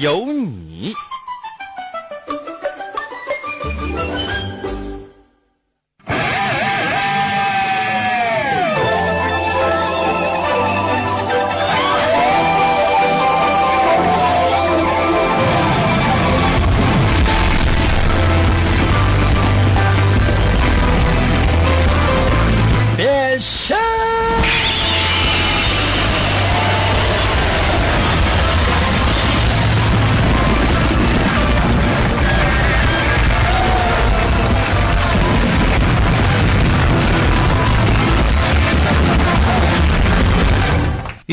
[0.00, 0.92] 有你。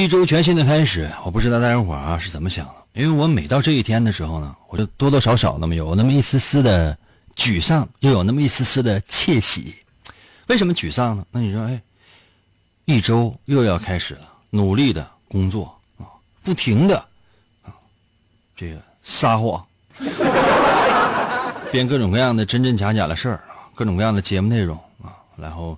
[0.03, 6.97] 一周全新的开始，我不知道大家伙啊是怎么想的，因为我每到这一天的时候呢，我就多多少少那么有那么一丝丝的
[7.37, 9.73] 沮丧，又有那么一丝丝的窃喜。
[10.47, 11.25] 为什么沮丧呢？
[11.31, 11.81] 那你说，哎，
[12.83, 16.03] 一周又要开始了，努力的工作啊，
[16.43, 16.97] 不停的
[17.63, 17.71] 啊，
[18.57, 19.65] 这个撒谎，
[21.71, 23.41] 编各种各样的真真假假的事儿，
[23.73, 25.77] 各种各样的节目内容啊，然后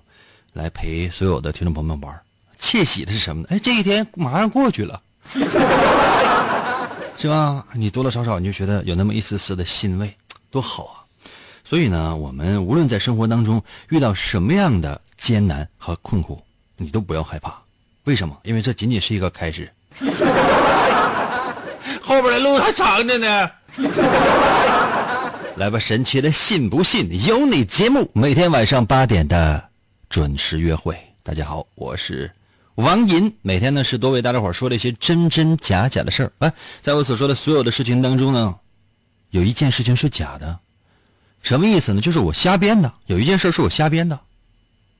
[0.52, 2.20] 来陪所有的听众朋友们玩。
[2.58, 3.48] 窃喜的是什么呢？
[3.50, 5.00] 哎，这一天马上过去了，
[7.16, 7.64] 是吧？
[7.74, 10.14] 你多多少少你就觉得有那么一丝丝的欣慰，
[10.50, 10.94] 多好啊！
[11.64, 16.42] 所以呢，我们无论在生活当中遇到什么样的艰难和困苦，
[16.76, 17.54] 你都不要害怕。
[18.04, 18.38] 为什么？
[18.44, 19.70] 因为这仅仅是一个开始，
[22.00, 23.50] 后边的路还长着呢。
[25.56, 29.68] 来吧，神奇的信不信由你节目，每天晚上八点的
[30.08, 30.96] 准时约会。
[31.22, 32.30] 大家好，我是。
[32.76, 36.32] 王银每天呢是多为大家伙说了一些真真假假的事儿。
[36.40, 38.54] 哎，在我所说的所有的事情当中呢，
[39.30, 40.58] 有一件事情是假的，
[41.42, 42.02] 什么意思呢？
[42.02, 42.92] 就是我瞎编的。
[43.06, 44.20] 有一件事是我瞎编的，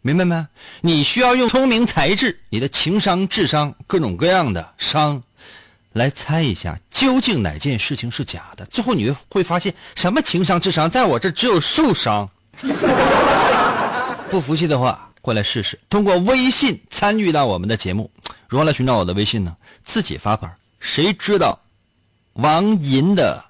[0.00, 0.46] 明白没？
[0.80, 5.22] 你需要用聪明才智、你的情商、智商各种各样的商，
[5.92, 8.64] 来猜一下究竟哪件事情是假的。
[8.66, 12.26] 最后你会发现，什么情商、智商，在我这只有受伤。
[14.30, 15.02] 不服气的话。
[15.26, 18.08] 过来试试，通过微信参与到我们的节目。
[18.46, 19.56] 如何来寻找我的微信呢？
[19.82, 20.48] 自己发牌。
[20.78, 21.58] 谁知道
[22.34, 23.44] 王银的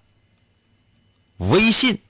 [1.36, 2.00] 微信？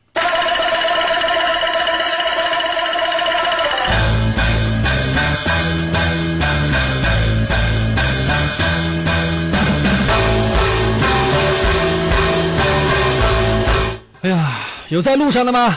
[14.23, 14.61] 哎呀，
[14.91, 15.77] 有在路上的吗？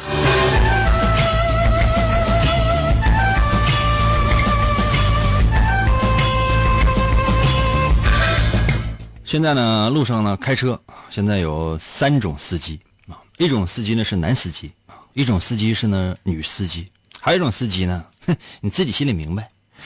[9.29, 10.81] 现在呢，路上呢开车，
[11.11, 13.21] 现在有三种司机啊。
[13.37, 16.87] 一种司机呢是男司机啊，一种司机是呢女司机，
[17.21, 19.47] 还有一种司机呢，哼， 你自己心里明白。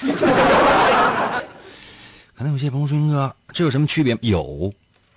[2.34, 4.74] 可能有些朋友说：“哥，这有什么区别？”有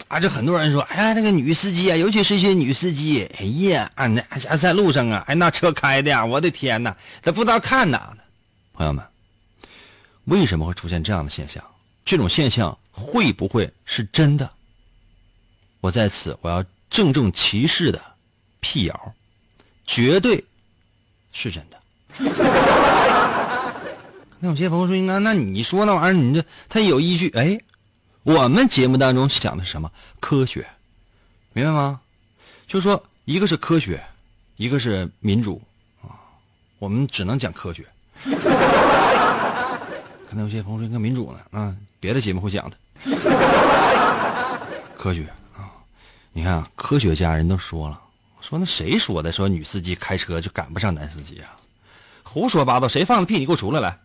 [0.08, 4.20] 啊，这很多人说：“哎呀，那个女司机啊，尤其是一些女司机，哎呀，啊，那
[4.56, 8.12] 在路上啊，哎，那车开的呀，我的天哪，他不知道看哪。”
[8.74, 9.04] 朋友们，
[10.24, 11.62] 为什么会出现这样的现象？
[12.04, 14.50] 这种现象会不会是真的？
[15.82, 18.00] 我在此我要郑重其事的
[18.58, 19.14] 辟谣，
[19.86, 20.42] 绝对
[21.30, 21.78] 是真的。
[24.40, 27.60] 那有些朋友说：“应该，那你说那玩意儿，你这他有依据？”哎，
[28.22, 29.90] 我们节目当中讲的是什么？
[30.18, 30.66] 科学，
[31.52, 32.00] 明白吗？
[32.66, 34.02] 就说一个是科学，
[34.56, 35.62] 一个是民主
[36.02, 36.18] 啊，
[36.78, 37.86] 我们只能讲科学。
[40.36, 41.74] 那有些朋友说：“应该民主呢？”啊。
[41.98, 42.76] 别的节目会讲的，
[44.96, 45.26] 科学
[45.56, 45.72] 啊！
[46.30, 47.98] 你看，科学家人都说了，
[48.42, 49.32] 说那谁说的？
[49.32, 51.56] 说女司机开车就赶不上男司机啊？
[52.22, 52.86] 胡说八道！
[52.86, 53.38] 谁放的屁？
[53.38, 53.98] 你给我出来来！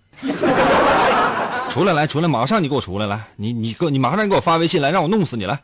[1.69, 2.27] 出来来，出来！
[2.29, 3.27] 马上你给我出来来！
[3.35, 5.61] 你你给你马上给我发微信来，让我弄死你来！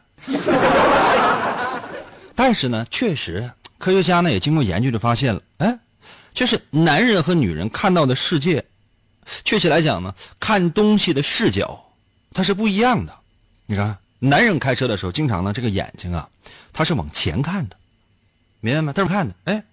[2.36, 5.80] 但是呢，确实，科学家呢也经过研究就发现了，哎，
[6.34, 8.64] 就是男人和女人看到的世界，
[9.44, 11.84] 确切来讲呢，看东西的视角。
[12.34, 13.18] 它是不一样的，
[13.66, 16.30] 你看，男人开车的时候，经常呢，这个眼睛啊，
[16.72, 17.76] 他是往前看的，
[18.60, 18.94] 明白吗？
[18.94, 19.34] 他是看的。
[19.46, 19.64] 哎，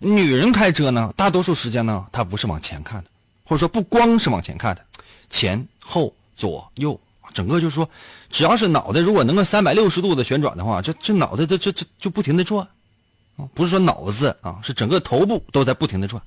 [0.00, 3.10] 女人开车呢，大多数时间呢，她不是往前看的，
[3.44, 4.84] 或者说不光是往前看的，
[5.30, 7.00] 前后左右
[7.32, 7.88] 整个就是说，
[8.28, 12.66] 只要是脑袋如果能够三百六十度的旋转的话，这这脑袋这这这就不停的转，
[13.54, 16.22] 不是说脑子啊，是整个头部都在不停的转。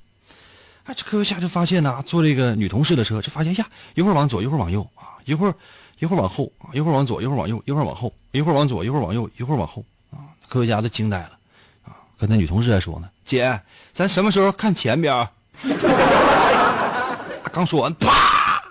[0.84, 5.54] 哎，这科学家就发现呢，坐这个女同事的车，就发现呀，一会儿往左，一会儿往右啊，一会儿
[5.98, 11.30] 一会儿往后啊，一会儿往左，一会儿往右，一会儿往后，一会儿往左，一会儿往右，一会儿往后啊，科学家都惊呆了
[11.84, 13.58] 啊，跟那女同事还说呢，姐，
[13.92, 15.26] 咱什么时候看前边？
[17.52, 18.62] 刚说完，啪，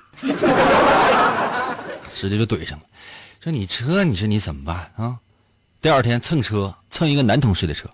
[2.13, 2.83] 直接就怼上了。
[3.39, 5.17] 说你车，你说你怎么办啊？
[5.81, 7.89] 第二天蹭车，蹭一个男同事的车，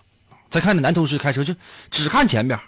[0.50, 1.54] 再看那男同事开车就
[1.90, 2.58] 只看前边，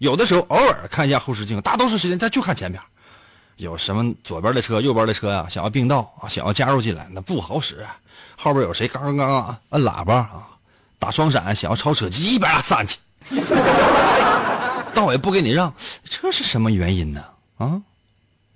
[0.00, 2.82] 有的时候偶尔看一下后视镜，大多数时间他就看前边。
[3.56, 7.86] 有什么左边的车、右边的车啊，想要并道啊，想要加入进来，那不好使。
[8.34, 10.48] 后边有谁刚刚刚按喇叭啊，
[10.98, 12.96] 打双闪，想要超车，一边散去，
[14.94, 15.74] 道也不给你让，
[16.08, 17.22] 这是什么原因呢？
[17.58, 17.82] 啊，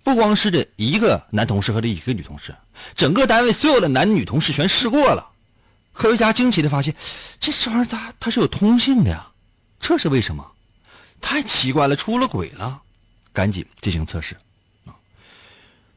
[0.02, 2.55] 不光是这一个男同事和这一个女同事，
[2.97, 5.29] 整个单位所有的男女同事全试过了。
[5.93, 6.97] 科学家惊奇的发现，
[7.38, 9.26] 这玩意儿它它是有通性的呀，
[9.79, 10.52] 这是为什么？
[11.25, 12.79] 太奇怪了，出了轨了，
[13.32, 14.35] 赶紧进行测试。
[14.85, 14.93] 啊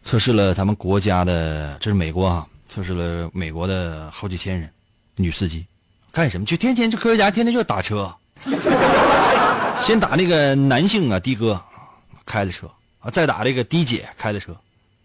[0.02, 4.72] 测试了他们国家的，这是美国啊，测试了美国的好几千人
[5.18, 5.66] 女司机，
[6.14, 6.46] 干什么？
[6.46, 8.16] 就天天就科学家天天就打车，
[9.82, 11.62] 先打那个男性啊的哥
[12.26, 14.58] 开的车啊，再打这个的姐开的车，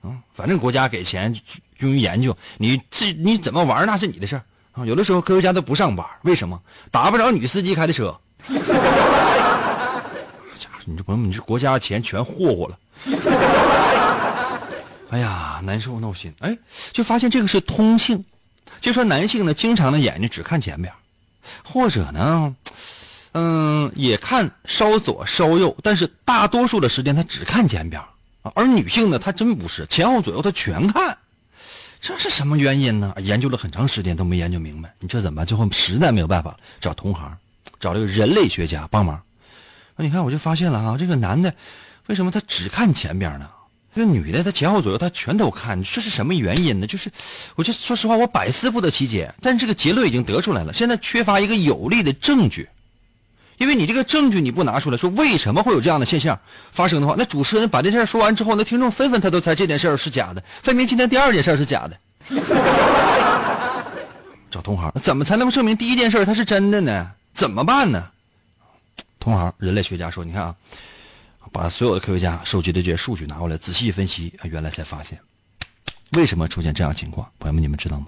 [0.02, 1.34] 啊，反正国家给钱
[1.78, 4.86] 用于研究，你这你怎么玩那是你的事儿啊。
[4.86, 6.62] 有的时候科学家都不上班，为什么？
[6.92, 8.16] 打不着女司机开的车。
[10.86, 12.78] 你这朋友，你这国家的钱全霍霍了。
[15.10, 16.32] 哎呀，难受闹心！
[16.40, 16.56] 哎，
[16.92, 18.24] 就发现这个是通性，
[18.80, 20.92] 就说男性呢，经常的眼睛只看前边，
[21.62, 22.56] 或者呢，
[23.32, 28.02] 嗯，也看稍左稍右，但是大多数的时间他只看前边。
[28.54, 31.16] 而女性呢，她真不是前后左右她全看，
[32.00, 33.14] 这是什么原因呢？
[33.18, 35.46] 研究了很长时间都没研究明白，你这怎么办？
[35.46, 37.32] 最后实在没有办法，找同行，
[37.78, 39.22] 找这个人类学家帮忙。
[39.96, 41.52] 那你看，我就发现了啊，这个男的
[42.06, 43.48] 为什么他只看前边呢？
[43.94, 46.86] 这个女的，她前后左右她全都看，这是什么原因呢？
[46.86, 47.12] 就是，
[47.56, 49.30] 我就说实话，我百思不得其解。
[49.42, 52.70] 但这个结论已经得出来了，现在缺乏一个有力的证据，
[53.58, 56.40] 因为你这个证据你不拿出来说为什么会有这样的现象
[56.70, 61.98] 发生的话，那主持人把这事说完之后，那听众纷纷他都猜这件事是假的，分明今天第二件事是假的。
[64.50, 67.10] 找同行，怎么才能证明第一件事它是真的呢？
[67.34, 68.02] 怎么办呢？
[69.22, 70.56] 同行，人类学家说，你看啊。
[71.50, 75.20] 把所有的科学家收集的这些数据拿过来仔细分析，原来才发现，
[76.12, 77.30] 为什么出现这样情况？
[77.38, 78.06] 朋友们，你们知道吗？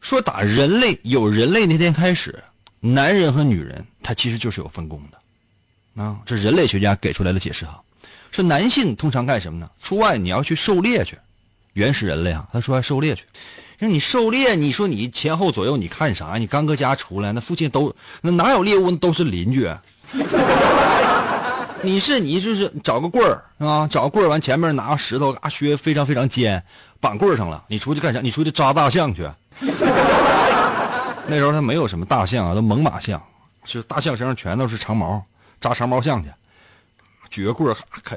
[0.00, 2.40] 说打人类有人类那天开始，
[2.78, 7.82] 男人和女人他其实就是有分工的，啊，这人类学家给出来的解释哈，
[8.30, 9.68] 说男性通常干什么呢？
[9.82, 11.18] 出外你要去狩猎去，
[11.72, 13.24] 原始人类啊，他出外狩猎去，
[13.80, 16.36] 那你狩猎，你说你前后左右你看啥？
[16.36, 18.92] 你刚搁家出来，那附近都那哪有猎物？
[18.92, 19.68] 都是邻居。
[21.82, 26.62] 你是你就是找个棍儿啊，找个棍儿完前面拿个石头啊，削非常非常尖，
[27.00, 27.62] 绑棍儿上了。
[27.68, 28.20] 你出去干啥？
[28.20, 29.28] 你出去扎大象去。
[31.28, 33.22] 那时候他没有什么大象啊，都猛犸象，
[33.64, 35.22] 就大象身上全都是长毛，
[35.60, 36.30] 扎长毛象去。
[37.28, 38.16] 举个棍儿开，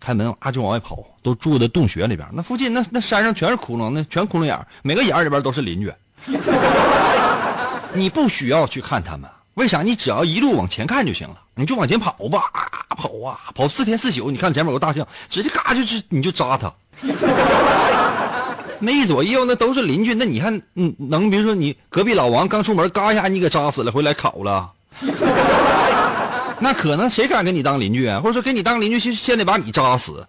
[0.00, 2.28] 开门啊就往外跑，都住在洞穴里边。
[2.32, 5.92] 那附近那那山上全是窟窿，那全窟窿眼每个眼儿里边都是邻居。
[7.94, 9.30] 你不需要去看他们。
[9.54, 9.82] 为啥？
[9.82, 12.50] 你只要一路往前看就行了，你就往前跑吧，
[12.90, 14.30] 跑啊，跑四天四宿。
[14.30, 16.72] 你看前面有个大象，直接嘎就是你就扎他。
[18.80, 24.70] 那一左一右那都是邻居，那你看，嗯，能比如说你隔壁老王刚出门，嘎一下你给扎死了，回来烤了，
[26.58, 28.20] 那可能谁敢跟你当邻居啊？
[28.20, 30.26] 或者说跟你当邻居，先先得把你扎死，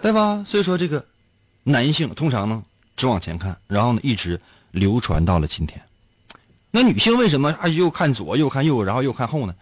[0.00, 0.42] 对吧？
[0.46, 1.04] 所以说这个
[1.64, 2.62] 男性通常呢
[2.96, 4.40] 只往前看，然后呢一直
[4.70, 5.78] 流传到了今天。
[6.70, 9.54] 那女性为什么啊又看左又看右，然后又看后呢？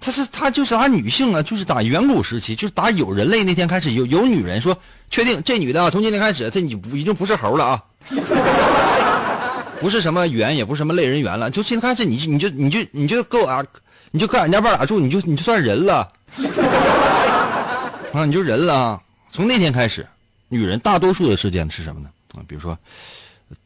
[0.00, 4.76] 她是她就是打女性啊，就是打远古时期，就是打有人类那天开始，有有女人说
[5.10, 7.82] 确定这女的啊，从今天开始，这你不已经不是猴了啊，
[9.80, 13.64] 不是什么猿，也不是什么类人猿了，就现在开始，你你就你就你就跟我，
[14.10, 16.12] 你就搁俺家半俩住，你就你就算人了
[18.12, 19.00] 啊，你就人了。
[19.30, 20.06] 从那天开始，
[20.48, 22.08] 女人大多数的时间是什么呢？
[22.34, 22.76] 啊，比如说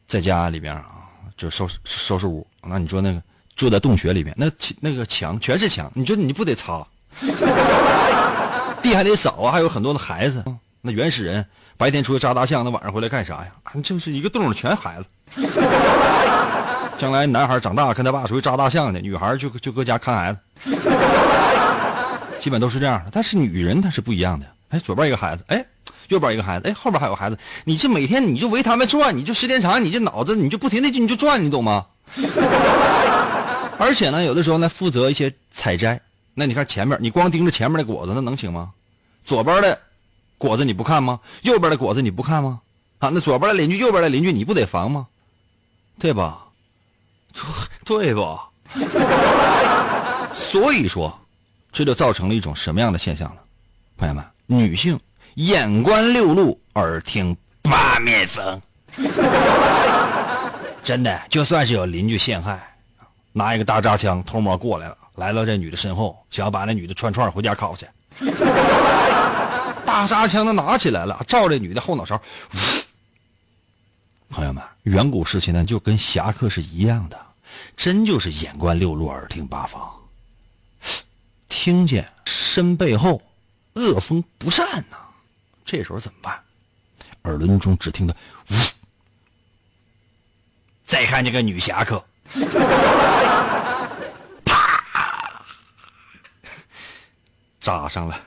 [0.07, 0.98] 在家里边啊。
[1.39, 3.23] 就收拾收拾屋，那你说那个
[3.55, 6.85] 住在洞穴里面，那那个墙全是墙，你说你不得擦，
[8.83, 10.43] 地还得扫啊，还有很多的孩子。
[10.81, 11.45] 那原始人
[11.77, 13.51] 白天出去扎大象，那晚上回来干啥呀？
[13.81, 15.07] 就是一个洞全孩子。
[16.97, 20.39] 将来男孩长大跟他爸出去扎大象去，女孩就就搁家看孩子，
[22.41, 23.09] 基本都是这样的。
[23.13, 25.65] 但是女人她是不一样的，哎，左边一个孩子，哎，
[26.09, 31.85] 右边一个孩子，哎，后边还有孩子，你这每天你就围他们转，你就时间长，你这脑子你就不停的就你就转，你懂吗？
[33.79, 35.99] 而且呢，有的时候呢，负责一些采摘，
[36.33, 38.71] 那你看前面，你光盯着前面的果子，那能行吗？
[39.23, 39.79] 左边的
[40.37, 41.19] 果子你不看吗？
[41.43, 42.59] 右边的果子你不看吗？
[42.99, 45.07] 啊，那左边的邻居，右边的邻居，你不得防吗？
[45.97, 46.45] 对吧？
[47.85, 48.39] 对不？
[50.33, 51.17] 所以说，
[51.71, 53.41] 这就造成了一种什么样的现象呢？
[53.97, 54.99] 朋友们，女性
[55.39, 58.61] 眼观六路，耳听八面风。
[60.83, 62.75] 真的，就算是有邻居陷害，
[63.31, 67.87] 拿一个大扎枪偷摸过来了，来到这女的身后，想要把那女的串串回家烤去。
[69.85, 72.21] 大扎枪都拿起来了，照这女的后脑勺。
[74.29, 77.17] 朋友们，远古时期呢，就跟侠客是一样的，
[77.77, 79.89] 真就是眼观六路，耳听八方。
[81.47, 83.21] 听见身背后
[83.75, 84.97] 恶风不善呢，
[85.71, 86.33] 这时候怎么办？
[87.25, 88.15] 耳轮中只听得
[88.49, 88.55] 呜。
[90.83, 92.03] 再看这个女侠客，
[94.43, 94.81] 啪，
[97.59, 98.19] 扎上了。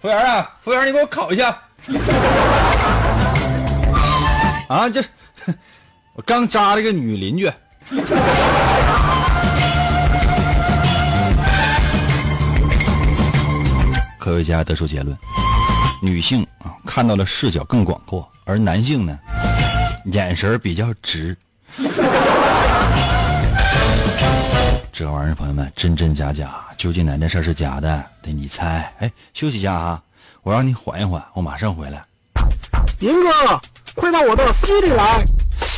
[0.00, 1.50] 服务员啊，服务员，你给我烤一下。
[4.70, 5.04] 啊，这
[6.14, 7.52] 我刚扎了个女邻居。
[14.24, 15.14] 科学家得出结论：
[16.00, 19.18] 女性啊看到的视角更广阔，而男性呢，
[20.12, 21.36] 眼神比较直。
[24.90, 28.02] 这玩意儿，朋友们，真真假假，究竟哪件事是假的？
[28.22, 28.90] 得你猜。
[29.00, 30.02] 哎，休息一下啊，
[30.42, 32.02] 我让你缓一缓，我马上回来。
[33.00, 33.60] 银哥，
[33.94, 35.22] 快到我的司机里来！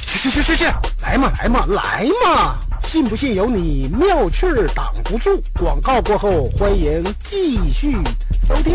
[0.07, 0.65] 去去去去去，
[1.03, 2.55] 来嘛来嘛来嘛！
[2.87, 5.43] 信不信由你，妙趣儿挡不住。
[5.59, 7.97] 广告过后，欢迎继续
[8.41, 8.73] 收听。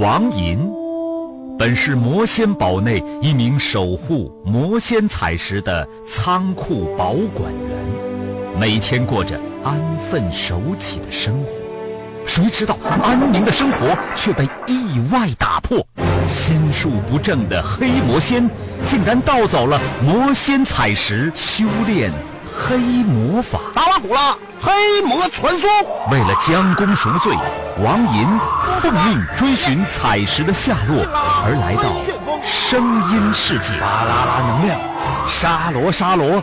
[0.00, 0.58] 王银，
[1.58, 9.78] 本是魔仙堡内一名守护魔仙彩石的仓库保管员，每天过着安
[10.10, 11.50] 分守己的生活。
[12.24, 15.86] 谁知道安宁的生活却被意外打破，
[16.28, 18.48] 心术不正的黑魔仙
[18.84, 22.12] 竟然盗走了魔仙彩石，修炼
[22.54, 23.58] 黑魔法。
[23.74, 25.68] 达瓦古拉黑魔传说。
[26.10, 27.34] 为了将功赎罪，
[27.82, 28.26] 王银
[28.80, 31.04] 奉命追寻彩石的下落，
[31.44, 31.90] 而来到
[32.44, 33.74] 声音世界。
[33.80, 34.80] 巴啦啦能量，
[35.26, 36.42] 沙罗沙罗，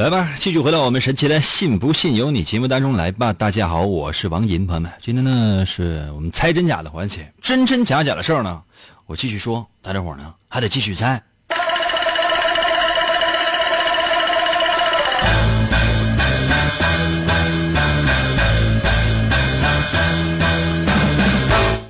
[0.00, 3.34] 来吧，继续回到我们神奇的“信不信由你”节目当中来吧。
[3.34, 8.62] 大家好，我是王银，朋友们，今天呢是我们猜真假的环节，真真假假的事儿呢，
[9.04, 11.22] 我继续说，大家伙呢还得继续猜。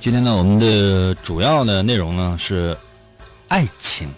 [0.01, 2.77] 今天呢，我们的主要的内容呢是
[3.47, 4.13] 爱情。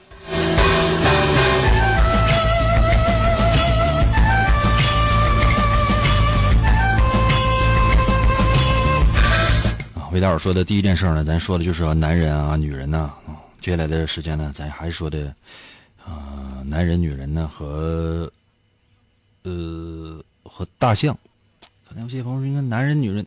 [10.13, 13.11] 魏大伙说的第一件事呢，咱说的就是男人啊、女人呐、
[13.59, 15.33] 接下来的时间呢，咱还说的，
[16.05, 18.31] 啊、男人、女人呢和，
[19.41, 21.17] 呃，和大象。
[21.89, 23.25] 可能有些朋友说，应该男人、女人，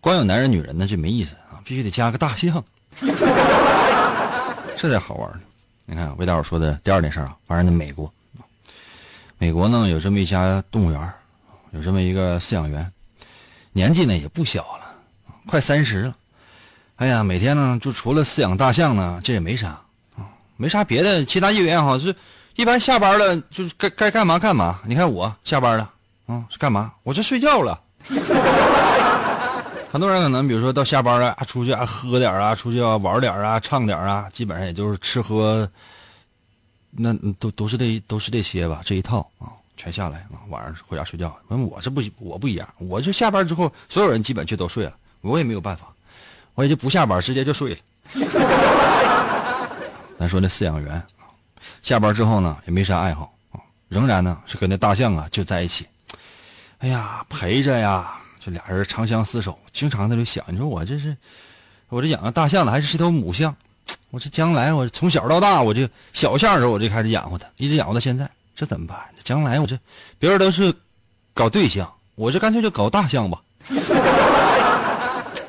[0.00, 2.64] 光有男人、女人呢，这没意思啊，必须得加个大象，
[4.76, 5.40] 这才好玩呢。
[5.84, 8.08] 你看，魏大伙说的第二件事啊，发生在美国。
[9.36, 11.12] 美国呢有这么一家动物园，
[11.72, 12.88] 有这么一个饲养员，
[13.72, 14.87] 年纪呢也不小了，
[15.48, 16.14] 快三十了。
[16.96, 19.68] 哎呀，每天呢就除了饲养大象呢，这也没啥
[20.16, 21.24] 啊，没啥别的。
[21.24, 22.14] 其他业务员好像是
[22.54, 24.80] 一般下班了就是该该干嘛干嘛。
[24.84, 25.90] 你看我下班了
[26.26, 26.92] 啊是干嘛？
[27.02, 27.80] 我这睡觉了。
[29.90, 35.68] 很多人可能比如说到下班了啊，出去啊喝点啊，出去啊玩点啊，唱点啊，基本上也就是吃喝。
[36.90, 41.34] 那都都是这都是这些吧，这一套啊，全下来啊，晚上回家睡觉。
[41.48, 45.86] 完我是不我不一样，我就下班之后，所有人基本就都睡了，我也没有办法，
[46.54, 47.80] 我也就不下班，直接就睡了。
[50.18, 51.02] 咱说那饲养员，
[51.82, 55.86] 下班之后呢，也没啥爱好啊，仍然呢是跟那大象啊就在一起。
[56.78, 61.16] 哎呀，陪着呀，这俩人长相厮守，经常他就想，你说我这是，
[61.88, 63.54] 我这养个大象呢，还是是头母象？
[64.10, 68.98] 我这将来我从小到大，我就小象的时候我就开始养活它，一直养活到现在，这怎么办？
[69.22, 69.78] 将来我这
[70.18, 70.74] 别人都是
[71.34, 73.40] 搞对象，我这干脆就搞大象吧。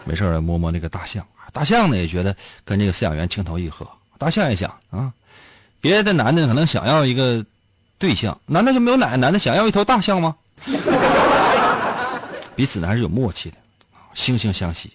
[0.10, 1.24] 没事了，摸摸那个大象，
[1.54, 2.36] 大象呢也觉得
[2.66, 3.88] 跟这个饲养员情投意合。
[4.18, 5.14] 大象也想啊，
[5.80, 7.46] 别的男的可能想要一个
[8.00, 10.36] 对象，难道就没有哪个男的想要一头大象吗？
[12.56, 13.58] 彼此呢还是有默契的，
[14.16, 14.92] 惺惺相惜。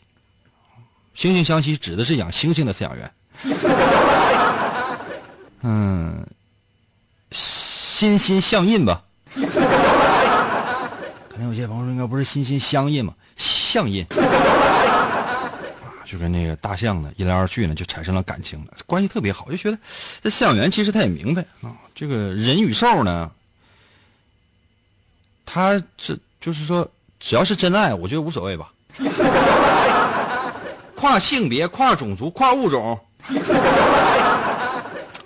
[1.16, 3.08] 惺惺相惜指的是养猩猩的饲养员。
[5.62, 6.26] 嗯，
[7.30, 9.00] 心心相印吧。
[9.30, 9.40] 可
[11.38, 13.14] 能有些朋友，应该不是心心相印吗？
[13.36, 14.04] 相印。
[16.04, 19.50] 就跟那个大象呢，一来二去呢，就产生了感情了，关系特别好。
[19.50, 19.78] 就觉得
[20.22, 23.30] 这饲养员其实他也明白啊，这个人与兽呢，
[25.44, 28.72] 他这就是说，只要是真爱，我觉得无所谓吧。
[30.94, 32.98] 跨性别、跨种族、跨物种，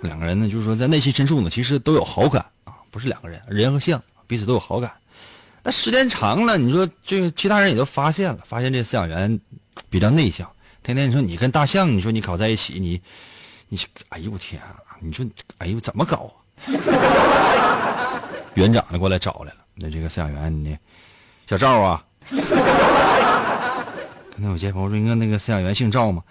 [0.01, 4.91] 两个人呢，就是说在内心深处呢，其实都有好感啊，不是两个人，人和象彼此都有好感。
[5.61, 9.39] 那时间长了，你说这个其他人也都发现了，发现这饲养员
[9.89, 10.49] 比较内向。
[10.81, 13.01] 天天你说你跟大象，你说你搞在一起，你，
[13.67, 14.75] 你，哎呦我天啊！
[14.99, 15.25] 你说，
[15.59, 16.33] 哎呦怎么搞啊？
[18.55, 20.77] 园长呢过来找来了，那这个饲养员呢，
[21.47, 22.41] 小赵啊，刚
[24.41, 26.23] 才我接朋友说，应该那个饲养员姓赵吗？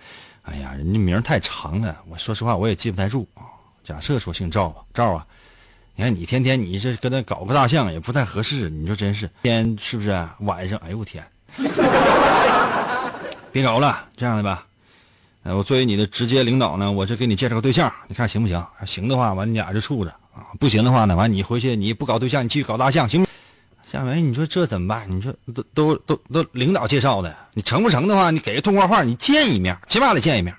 [0.42, 3.44] 哎呀，人家名太长了，我说实话我也记不太住啊。
[3.84, 5.26] 假设说姓赵吧，赵啊，
[5.94, 10.10] 你看你天天你这跟他搞个大象也不太合适，你说真是天是不是？
[10.40, 11.24] 晚上，哎呦我天！
[13.50, 14.66] 别搞了，这样的吧，
[15.42, 18.64] 呃，我作为你的直接领导呢，我就给你介绍个对象，你看行不行？
[18.86, 23.28] 行的话，完你俩就处着啊；不行的话呢，完你回去你不搞对象，你继续搞大象，行不？
[23.82, 25.06] 夏梅，你说这怎么办？
[25.08, 30.54] 你说都都都都领导介绍的，你成不成的话，你给个通话话，你见一面，起码得见一面。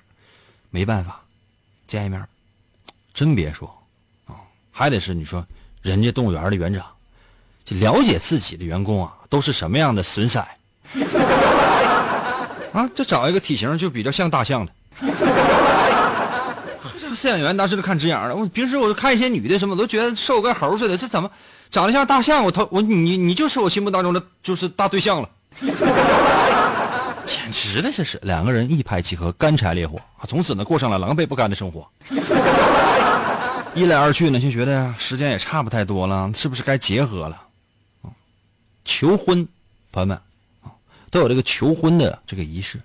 [0.70, 1.20] 没办法，
[1.86, 2.24] 见一面，
[3.14, 3.72] 真别说
[4.26, 4.34] 啊，
[4.72, 5.46] 还得是你说
[5.80, 6.84] 人家动物园的园长，
[7.64, 10.44] 就了解自己的员工啊，都是什么样的损色。
[12.72, 14.72] 啊，就找一个体型就比较像大象的。
[17.00, 18.36] 这个饲养员当时就看直眼了。
[18.36, 21.30] 我平时我就看一些女的什么，我都觉得瘦跟猴似的，这怎么
[21.70, 22.44] 长得像大象？
[22.44, 25.28] 我头我你你就是我心目当中的就是大对象了。
[27.26, 30.26] 简直了，这是两个人一拍即合，干柴烈火啊！
[30.28, 31.88] 从此呢，过上了狼狈不堪的生活。
[33.74, 37.40] 一来二去呢，就觉得时间也差不太多了，是不是该结合了？
[38.84, 39.46] 求婚，
[39.92, 40.20] 朋友们。
[41.10, 42.80] 都有这个求婚的这个仪式。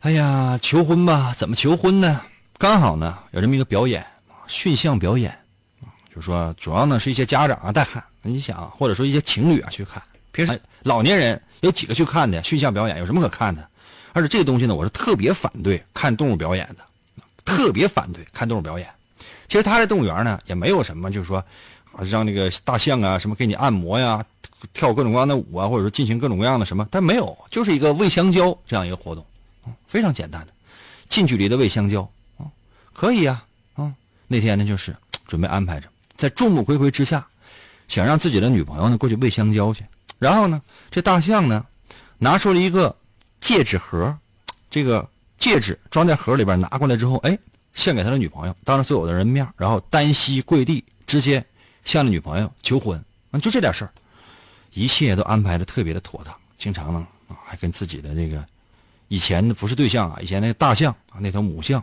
[0.00, 2.20] 哎呀，求婚吧，怎么求婚呢？
[2.58, 4.06] 刚好呢，有这么一个表演，
[4.46, 5.36] 驯象表演，
[6.14, 10.00] 就说主要呢是一些家长啊带看，你想，或者说一些情侣啊去看。
[10.30, 12.98] 平时老年人有几个去看的驯象表演？
[12.98, 13.68] 有什么可看的？
[14.12, 16.84] 而且这个东西呢，我是特别反对看动物表演的，
[17.44, 18.88] 特别反对看动物表演。
[19.48, 21.44] 其实他在动物园呢，也没有什么，就是说。
[22.04, 24.22] 让那个大象啊，什么给你按摩呀，
[24.72, 29.24] 跳各种各样的舞啊，或者说进行各种各样的什么，但没有，就是一个喂香蕉这样一个活动，
[29.86, 30.52] 非常简单的，
[31.08, 32.02] 近距离的喂香蕉，
[32.38, 32.46] 啊，
[32.92, 33.92] 可以呀，啊，
[34.26, 34.94] 那天呢就是
[35.26, 37.26] 准备安排着，在众目睽睽之下，
[37.88, 39.84] 想让自己的女朋友呢过去喂香蕉去，
[40.18, 41.64] 然后呢，这大象呢
[42.18, 42.94] 拿出了一个
[43.40, 44.16] 戒指盒，
[44.70, 47.38] 这个戒指装在盒里边，拿过来之后，哎，
[47.74, 51.44] 献给他的女朋友，当着所有的人面，然后单膝跪地，直接。
[51.84, 53.92] 向着女朋友求婚，啊，就这点事儿，
[54.76, 56.32] 一切都安排的特别的妥当。
[56.58, 58.44] 经常呢，啊，还跟自己的这个
[59.08, 61.82] 以前的不是对象啊，以前那个大象啊，那头母象，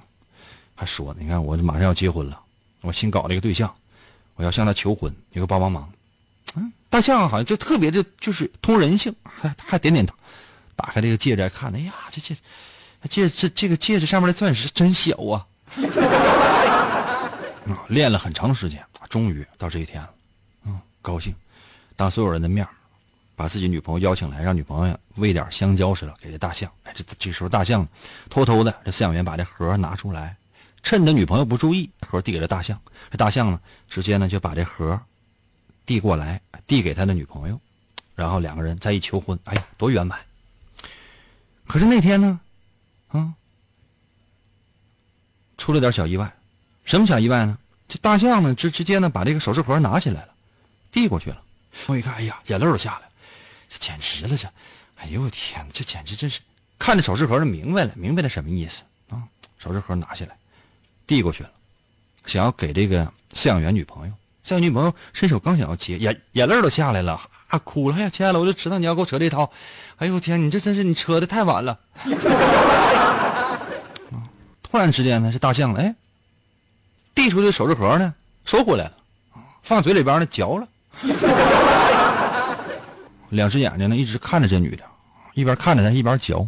[0.75, 2.39] 还说，你看我马上要结婚了，
[2.81, 3.73] 我新搞了一个对象，
[4.35, 5.91] 我要向他求婚，你给帮帮忙。
[6.55, 10.15] 嗯，大象好像就特别的，就是通人性，还还点点头，
[10.75, 12.35] 打开这个戒指看，哎呀，这戒，
[13.09, 15.45] 戒这这个戒指上面的钻石真小啊，
[17.65, 18.83] 啊，练了很长时间。
[19.09, 20.09] 终于到这一天了，
[20.65, 21.35] 嗯，高兴，
[21.95, 22.67] 当所有人的面
[23.35, 26.71] 把自己女朋友邀请来，让女朋友喂点香蕉似的给这大象。
[26.83, 27.87] 哎，这这时候大象
[28.29, 30.35] 偷偷的，这饲养员把这盒拿出来，
[30.81, 32.79] 趁他女朋友不注意，盒递给了大象。
[33.09, 34.99] 这大象呢，直接呢就把这盒
[35.85, 37.59] 递过来，递给他的女朋友，
[38.15, 40.19] 然后两个人再一求婚，哎呀，多圆满！
[41.67, 42.39] 可是那天呢，
[43.07, 43.33] 啊，
[45.57, 46.31] 出了点小意外，
[46.83, 47.57] 什么小意外呢？
[47.87, 50.29] 这大象呢，直直接呢把这个首饰盒拿起来了，
[50.91, 51.41] 递过去了。
[51.87, 53.11] 我一看，哎呀，眼泪都下来了，
[53.73, 54.47] 这简直了，这，
[54.97, 56.39] 哎呦我天这简直真是
[56.77, 59.23] 看着首饰盒就明白了，明白了什么意思啊？
[59.57, 60.37] 首饰盒拿下来，
[61.07, 61.49] 递过去了，
[62.27, 67.95] 想要给这个饲养员女朋友，这女朋友伸手刚想要接，眼眼泪都下来了，啊，哭了。
[67.95, 69.51] 哎呀，亲爱的，我就知道你要给我扯这套。
[69.97, 71.79] 哎呦我天，你这真是你扯的太晚了。
[74.61, 75.95] 突然之间呢，这大象哎，
[77.15, 78.13] 递出去首饰盒呢，
[78.45, 78.93] 收回来了，
[79.63, 80.67] 放嘴里边呢，嚼了。
[83.33, 84.83] 两只眼睛呢，一直看着这女的，
[85.33, 86.47] 一边看着她，一边嚼。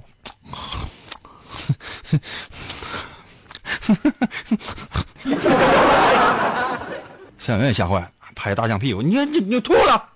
[7.39, 10.09] 饲养员也吓坏了，拍大象屁股，你看你你吐了！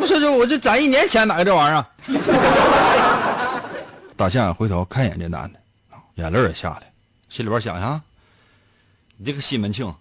[0.00, 1.84] 我说这我这攒一年钱买个这玩意儿。
[4.16, 5.60] 大象回头看一眼这男的，
[6.14, 6.90] 眼泪也下来，
[7.28, 8.00] 心里边想想，
[9.16, 9.94] 你这个西门庆，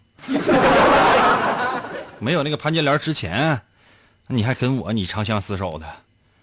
[2.20, 3.62] 没有那个潘金莲之前，
[4.30, 5.88] 你还跟我你长相厮守的，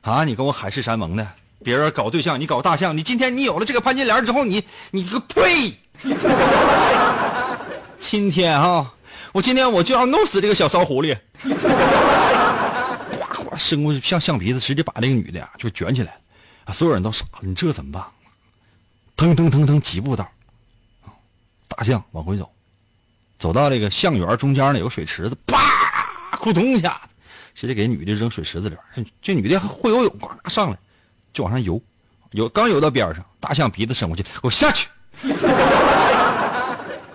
[0.00, 1.26] 啊，你跟我海誓山盟的，
[1.62, 5.78] 别人搞对象你搞大象，你今天你有了这个潘金莲之后，你你个呸！
[7.98, 8.94] 今天啊，
[9.32, 11.16] 我今天我就要弄死这个小骚狐狸！
[13.30, 16.18] 呱呱伸过去像象鼻子，直接把那个女的就卷起来，
[16.64, 18.02] 啊，所有人都傻了，你这怎么办？
[19.16, 20.26] 腾腾腾腾几步道，
[21.68, 22.50] 大象往回走，
[23.38, 25.58] 走到这个象园中间呢，有个水池子，啪，
[26.38, 27.13] 咕咚一下子，
[27.54, 29.06] 直接给女的扔水池子里边。
[29.22, 30.76] 这女的会游泳，呱上来
[31.32, 31.80] 就往上游，
[32.32, 34.88] 游刚游到边上，大象鼻子伸过去，给我下去。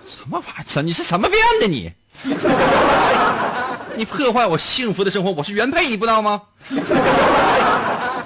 [0.06, 0.82] 什么玩意儿？
[0.82, 1.92] 你是什么变的你？
[3.96, 5.30] 你破坏我幸福的生活！
[5.32, 6.42] 我是原配，你不知道吗？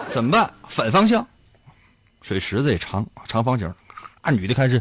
[0.09, 0.49] 怎么办？
[0.69, 1.27] 反方向，
[2.23, 3.73] 水池子也长，长方形。
[4.21, 4.81] 啊，女的开始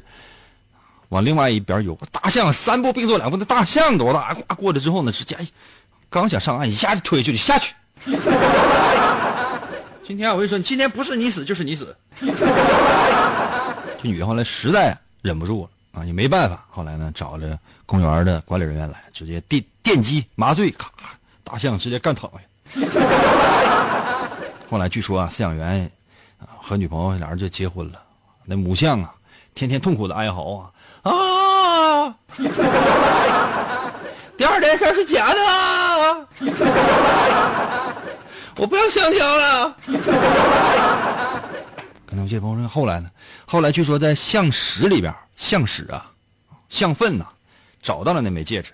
[1.10, 1.98] 往另外一边游。
[2.12, 4.34] 大象三步并作两步，那大象多大？
[4.34, 5.36] 呱过来之后呢，直接
[6.13, 7.73] 刚想上岸，一下就推就得下去。
[10.06, 11.97] 今天我跟你说，今天不是你死就是你死。
[12.21, 12.28] 这
[14.04, 15.69] 女的后来实在忍不住了。
[15.99, 16.63] 啊，也没办法。
[16.69, 22.38] 后来呢，找了公园的管理人员来，直接电电击麻醉，咔咔，大象直接干躺下。
[24.69, 25.89] 后来据说啊，饲养员
[26.39, 27.99] 啊和女朋友俩人就结婚了。
[28.45, 29.12] 那母象啊，
[29.56, 30.69] 天天痛苦的哀嚎啊
[31.12, 32.15] 啊！
[34.54, 35.39] 二件事是假的，
[38.56, 39.76] 我不要香蕉了。
[42.06, 43.10] 可能有些朋友说，后来呢？
[43.48, 45.12] 后来据说在象屎里边。
[45.36, 46.06] 象屎啊，
[46.70, 47.26] 象粪呐，
[47.82, 48.72] 找到了那枚戒指。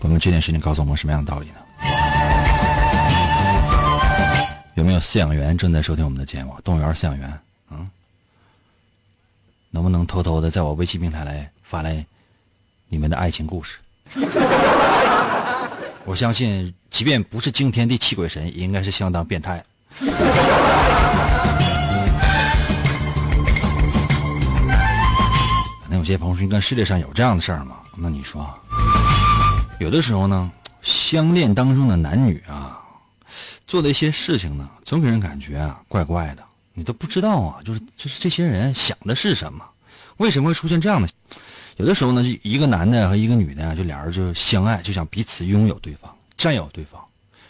[0.00, 1.54] 我们这件事情告诉我们什么样的道理呢？
[4.78, 6.54] 有没有饲养员正在收听我们的节目？
[6.62, 7.40] 动物园饲养员，
[7.72, 7.90] 嗯，
[9.70, 12.06] 能不能偷偷的在我微信平台来发来
[12.86, 13.78] 你们的爱情故事？
[16.06, 19.64] 我相信，即便不是惊天地泣鬼神，也应该是相当变态。
[25.88, 28.48] 那有些朋友说：“你看世界上有这样的事儿吗？”那你说，
[29.80, 30.48] 有的时候呢，
[30.82, 32.77] 相恋当中的男女啊，
[33.68, 36.42] 做的一些事情呢，总给人感觉啊怪怪的。
[36.72, 39.64] 你都不知道啊，就是就是这些人想的是什么？
[40.16, 41.08] 为什么会出现这样的？
[41.76, 47.04] 有的时候呢，就一个男的和一个女的，就俩人就相爱，就想彼此拥有对方，占有对方，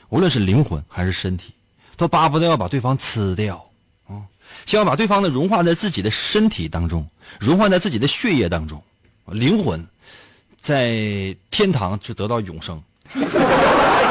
[0.08, 1.52] 无论是灵魂还是身体，
[1.96, 3.64] 都巴不得要把对方吃掉，
[4.08, 4.20] 啊，
[4.66, 7.06] 希望把对方呢融化在自己的身体当中，
[7.38, 8.82] 融化在自己的血液当中，
[9.26, 9.86] 灵魂
[10.56, 12.82] 在天堂就得到永生。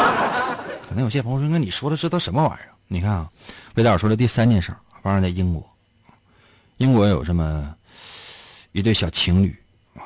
[0.88, 3.30] 可能有些朋友说：“那你说的这都什么玩意儿？”你看啊，
[3.76, 4.74] 魏大尔说的第三件事
[5.04, 5.70] 发生在英国，
[6.78, 7.76] 英国有这么
[8.72, 9.56] 一对小情侣
[9.96, 10.02] 啊。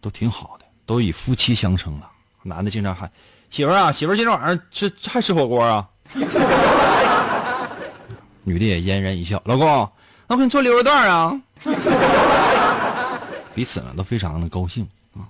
[0.00, 2.10] 都挺好的，都以夫妻相称了。
[2.42, 3.10] 男的经常喊
[3.50, 5.88] 媳妇儿啊，媳妇儿今天晚上吃还吃火锅啊？
[8.42, 9.66] 女的也嫣然一笑，老公，
[10.26, 11.40] 那我给你做溜肉段啊。
[13.54, 15.28] 彼此呢都非常的高兴啊，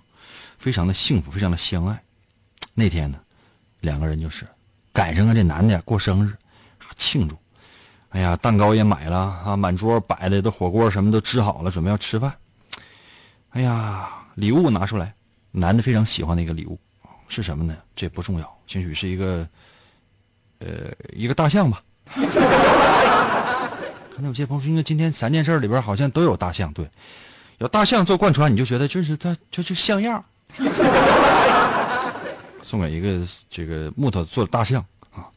[0.56, 2.00] 非常的幸福，非常的相爱。
[2.72, 3.18] 那天呢，
[3.80, 4.46] 两个人就是
[4.92, 6.32] 赶上了这男的过生日，
[6.96, 7.36] 庆祝。
[8.10, 12.32] 哎呀，蛋糕也买了啊，满桌摆的都火锅什么都吃好了，准备要吃饭。
[13.50, 14.08] 哎呀。
[14.36, 15.14] 礼物拿出来，
[15.50, 16.80] 男的非常喜欢的一个礼物
[17.28, 17.76] 是什么呢？
[17.94, 19.46] 这不重要，兴许是一个，
[20.60, 21.82] 呃，一个大象吧。
[24.10, 26.88] 可能有些朋友说，今天三件事里边好像都有大象，对，
[27.58, 30.24] 有大象做贯穿，你就觉得就是他就就像样。
[32.62, 33.20] 送给一个
[33.50, 35.28] 这个木头做的大象啊，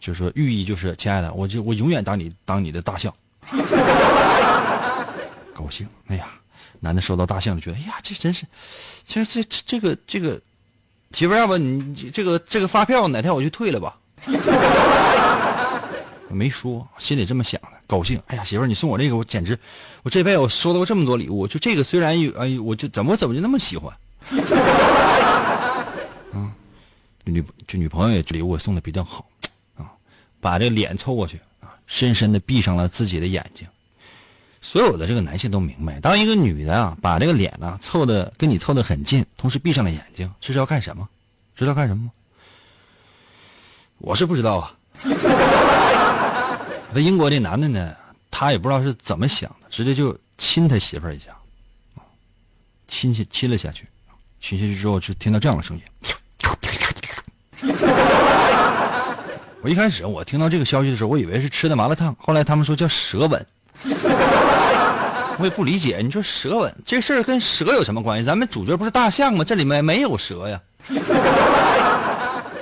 [0.00, 3.14] 就说寓意就是亲爱的，我就我永远当你当你的大象，
[5.54, 6.26] 高兴，哎呀。
[6.84, 8.44] 男的收到大象就觉得，哎呀，这真是，
[9.06, 10.40] 这这这这个这个，
[11.12, 13.96] 媳妇要不你这个这个发票哪天我就退了吧？
[16.28, 18.20] 没说，心里这么想的，高兴。
[18.26, 19.56] 哎呀，媳妇，你送我这个，我简直，
[20.02, 23.96] 我这辈子我收到过这么多礼物，就这个虽然有，哎，我就怎么怎么就那么喜欢。
[27.24, 29.28] 女就女朋友也礼物送的比较好，
[29.76, 29.90] 啊，
[30.40, 33.66] 把这脸凑过去啊，深深的闭上了自己的眼睛。
[34.60, 41.08] 所有的这个男性都明白，当一个女的啊，把这个脸呢凑的跟你凑的很近，同时闭上了眼睛，这是要干什么？
[41.54, 42.12] 知道干什么吗？
[43.98, 44.74] 我是不知道啊。
[46.94, 47.96] 那英国这男的呢，
[48.30, 51.36] 他也不知道是怎么想的，直接就亲他媳妇一下，
[52.86, 53.88] 亲亲亲了下去，
[54.40, 55.82] 亲下去之后就听到这样的声音。
[59.62, 63.46] 我一开始我听到这个消息的时候，我以为是吃的麻辣烫，后来他们说叫舌吻。
[65.38, 68.24] 我也不理解，你说舌吻这事儿跟蛇有什么关系？
[68.24, 69.44] 咱们主角不是大象吗？
[69.44, 70.60] 这里面没有蛇呀。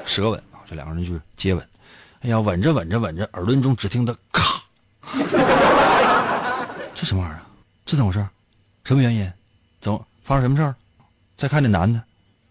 [0.04, 1.66] 舌吻啊，这两个人就接吻。
[2.20, 4.62] 哎呀，吻着吻着吻着，耳轮中只听得咔。
[6.94, 7.40] 这什么玩意儿？
[7.86, 8.26] 这怎么回事？
[8.84, 9.32] 什么原因？
[9.80, 10.74] 怎么发生什么事儿？
[11.34, 12.02] 再看那男的，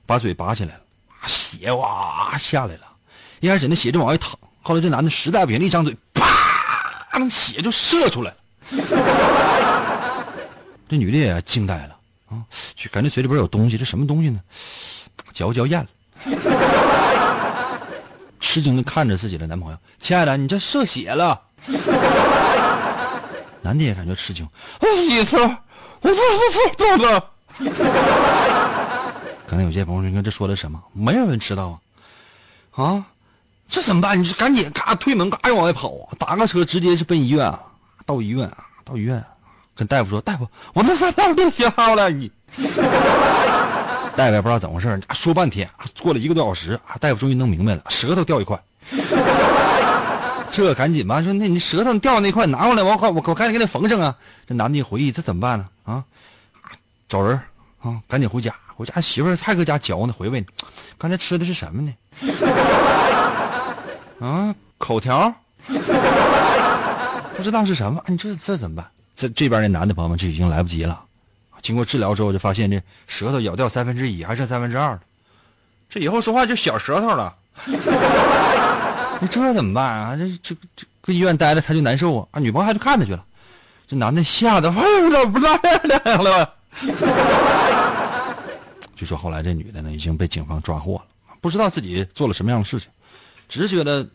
[0.07, 0.81] 把嘴拔起来了，
[1.27, 2.81] 血哇下来了。
[3.39, 6.25] 一开始那血就往外淌，后来这男的实在不行，一张嘴，啪，
[7.13, 8.37] 那血就射出来了。
[10.89, 11.95] 这女的也惊呆了
[12.29, 12.43] 啊，
[12.75, 14.39] 就感觉嘴里边有东西，这什么东西呢？
[15.31, 15.87] 嚼嚼咽了，
[18.39, 21.39] 吃惊的看着自己的男朋友：“亲爱的，你这射血了。”
[23.61, 24.47] 男的也感觉吃惊
[25.07, 25.47] ：“媳妇，我
[26.01, 27.03] 不不不不不。”
[29.47, 30.81] 刚才有些朋友说：“你看这说的什么？
[30.93, 31.79] 没有人知道
[32.71, 32.83] 啊！
[32.83, 33.05] 啊，
[33.69, 34.19] 这怎么办？
[34.19, 36.09] 你就赶紧嘎推门，嘎就往外跑啊！
[36.17, 37.59] 打个车直接是奔医院啊！
[38.05, 38.65] 到医院啊！
[38.83, 39.23] 到医院，
[39.75, 42.31] 跟大夫说：“大夫，我那三道病写好了。”你
[44.17, 45.69] 大夫也不知道怎么回事，说半天，
[46.01, 48.59] 过了一个多小时，大夫终于弄明白了，舌头掉一块。
[50.51, 54.15] 这赶紧吧，说那你舌头掉那块拿过来，我我我赶紧给你缝上啊！
[54.47, 55.69] 这男的一回忆，这怎么办呢？
[55.85, 56.03] 啊，
[57.07, 57.39] 找人
[57.81, 60.47] 啊，赶紧回家，回家媳妇还搁家嚼呢，回味呢。
[60.97, 61.93] 刚才吃的是什么呢？
[64.19, 65.33] 啊，口条。
[67.35, 68.85] 不知道是什么，你这这怎么办？
[69.15, 71.01] 这这边那男的朋友们就已经来不及了。
[71.61, 75.01] 经过治疗之后，就发现这舌头咬掉三分之一，还剩三分之二了。
[75.89, 77.35] 这以后说话就小舌头了。
[79.21, 80.15] 你这怎么办啊？
[80.15, 82.27] 这这这搁医院待着他就难受啊！
[82.31, 83.25] 啊，女朋友还去看他去了。
[83.87, 85.57] 这男的吓得哎呀，不来
[86.15, 86.53] 了。
[88.95, 91.01] 据说后来这女的呢已经被警方抓获了，
[91.41, 92.89] 不知道自己做了什么样的事情，
[93.49, 94.07] 只觉得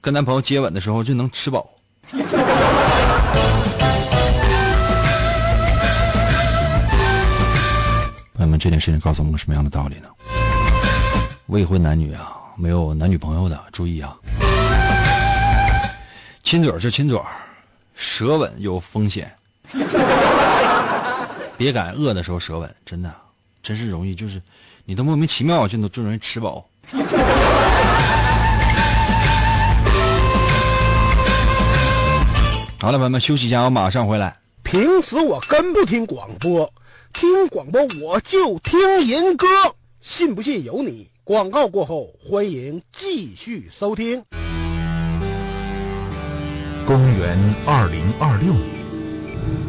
[0.00, 1.68] 跟男朋友接吻的时候就能吃饱。
[8.34, 10.08] 朋友们，这件事情告诉我们什么样的道理呢？
[11.46, 14.16] 未婚男女啊，没有男女朋友的，注意啊！
[16.44, 17.20] 亲嘴就亲嘴
[17.96, 19.34] 舌吻有风险，
[21.56, 23.12] 别赶饿的时候舌吻，真的，
[23.60, 24.40] 真是容易，就是
[24.84, 26.64] 你都莫名其妙就能就容易吃饱。
[32.78, 34.36] 好了，朋友们，休息一下，我马上回来。
[34.62, 36.70] 平时我跟不听广播，
[37.14, 39.46] 听广播我就听人歌，
[40.02, 41.10] 信不信由你。
[41.24, 44.22] 广告过后，欢迎继续收听。
[46.86, 48.84] 公元二零二六年，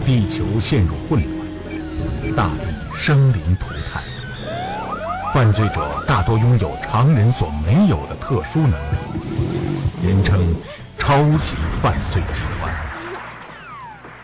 [0.05, 4.03] 地球陷入混乱，大地生灵涂炭，
[5.33, 8.97] 犯罪者大多拥有常人所没有的特殊能力，
[10.05, 10.53] 人称
[10.97, 12.86] 超级犯罪集团。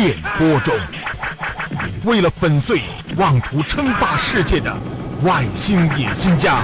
[0.00, 0.72] 电波中，
[2.04, 2.82] 为了粉碎
[3.16, 4.72] 妄图称霸世界的
[5.22, 6.62] 外星野心家，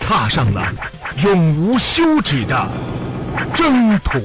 [0.00, 0.62] 踏上了
[1.24, 2.68] 永无休止的
[3.52, 4.20] 征途。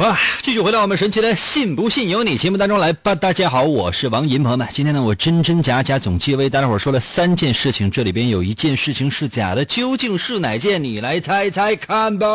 [0.00, 3.14] 哇，继续回到我们神奇的“信不信由你”节目当中来吧。
[3.14, 10.82] 大家好，我是王银，朋友们，今天呢，我真真假假总结为大家伙说了三件事情，这里边有一件事情是假的，究竟是哪件？
[10.82, 12.26] 你来猜猜看吧。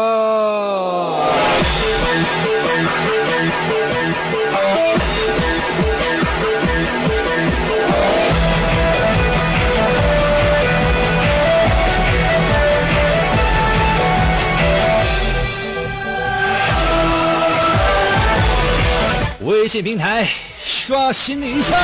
[19.68, 20.28] 信平台
[20.64, 21.76] 刷新了一下。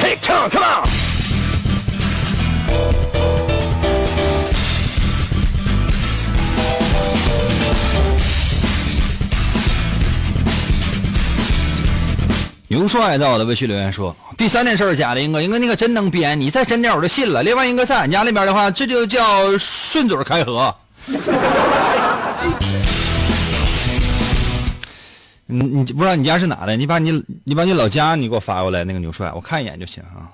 [0.00, 0.88] Hey come on come on！
[12.68, 17.42] 牛帅在我的微信留言说：“第三件事儿假的，英哥，英哥你可真能编，你再真点我就信了。
[17.42, 20.74] 另外，英哥在俺家那边的话，这就叫顺嘴开河。
[25.46, 26.76] 你你不知道你家是哪的？
[26.76, 30.28] 你把你你把你老家你给我发过来，那个牛帅，我看一眼就行啊。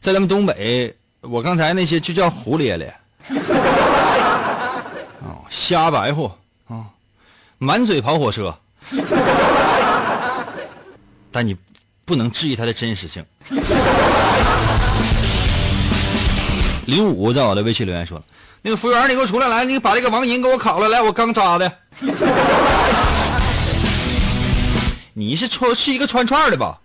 [0.00, 2.92] 在咱们东北，我刚才那些就叫胡咧咧，
[5.22, 6.86] 啊，瞎白活啊，
[7.58, 8.52] 满嘴跑火车。”
[11.30, 11.56] 但你
[12.04, 13.24] 不能质疑它的真实性。
[16.86, 18.20] 零五在我的微信留言说
[18.60, 21.72] ：“那个服务员，你给我出来，来，你把这个王银给我烤了，来，我刚扎的。
[25.14, 26.78] 你是穿是一个串串的吧？”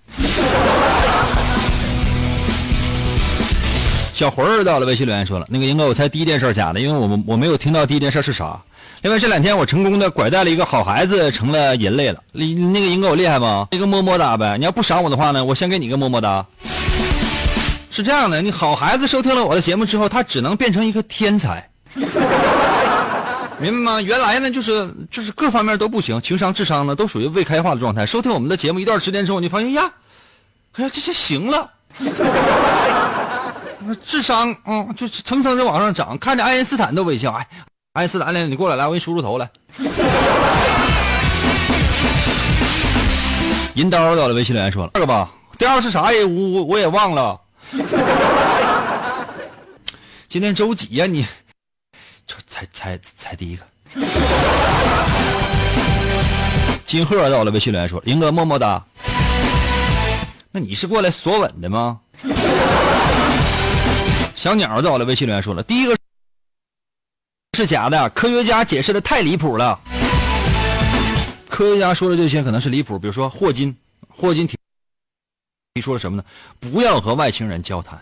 [4.13, 8.59] 小魂儿到了微信留言说了：“那个英哥，我猜第一件事假的，因为我们我没有听到第一件事是啥。”
[9.03, 12.19] 另外这两天我成功的拐带了一个好孩子，成了人类了。
[12.31, 13.67] 你那个英哥我厉害吗？
[13.69, 14.57] 一个么么哒呗。
[14.57, 16.43] 你要不赏我的话呢，我先给你个么么哒。
[17.91, 21.69] 是这样的，你好孩子收听了我的节目之后，他只能变成一个天才，
[23.59, 24.01] 明白吗？
[24.01, 28.05] 原来呢就是就是各方面都不行，情商智商呢都属于未开化的状态。
[28.05, 29.91] 收听我们的节目一段时间之后，你发现呀，
[30.73, 31.71] 哎呀这些行了，
[34.05, 37.47] 智商嗯就层层的往上涨，看着爱因斯坦都微笑，哎。
[37.93, 39.49] 爱因斯坦，来，你过来，来，我给你梳梳头来。
[43.73, 46.27] 银刀到了，微信留言说了，二个吧，第二是啥呀？
[46.27, 47.41] 我我也忘了。
[50.29, 51.07] 今天周几呀？
[51.07, 51.25] 你
[52.47, 53.65] 猜猜猜第一个。
[56.85, 58.85] 金鹤到了，微信留言说，林哥么么哒。
[60.51, 61.99] 那你是过来索吻的吗？
[64.35, 65.95] 小鸟到了，微信留言说了，第一个。
[67.57, 69.79] 是假的，科学家解释的太离谱了。
[71.49, 73.75] 科学家说的这些可能是离谱，比如说霍金，
[74.07, 74.55] 霍金提
[75.73, 76.23] 提出了什么呢？
[76.59, 77.99] 不要和外星人交谈。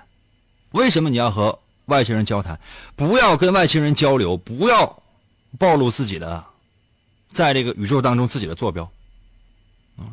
[0.71, 2.59] 为什么你要和外星人交谈？
[2.95, 5.01] 不要跟外星人交流，不要
[5.57, 6.43] 暴露自己的，
[7.33, 8.89] 在这个宇宙当中自己的坐标。